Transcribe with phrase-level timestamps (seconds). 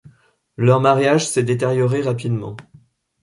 [0.57, 2.57] Leur mariage s'est détérioré rapidement.